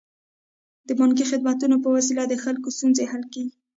د 0.87 0.89
بانکي 0.99 1.25
خدمتونو 1.31 1.75
په 1.83 1.89
وسیله 1.95 2.23
د 2.27 2.33
خلکو 2.43 2.67
ستونزې 2.77 3.03
حل 3.11 3.23
کیږي. 3.33 3.53